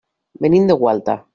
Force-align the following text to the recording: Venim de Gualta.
Venim 0.45 0.65
de 0.71 0.79
Gualta. 0.81 1.19